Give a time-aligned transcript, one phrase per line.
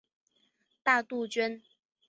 [0.81, 1.61] 大杜鹃。